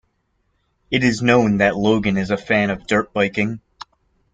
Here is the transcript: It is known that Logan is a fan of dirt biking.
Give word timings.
It 0.89 1.03
is 1.03 1.21
known 1.21 1.57
that 1.57 1.77
Logan 1.77 2.17
is 2.17 2.31
a 2.31 2.35
fan 2.39 2.71
of 2.71 2.87
dirt 2.87 3.13
biking. 3.13 3.61